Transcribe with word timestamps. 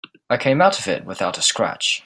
I 0.31 0.37
came 0.37 0.63
out 0.63 0.79
of 0.79 0.87
it 0.87 1.05
without 1.05 1.37
a 1.37 1.43
scratch. 1.43 1.99